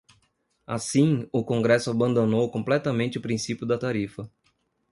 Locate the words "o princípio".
3.19-3.67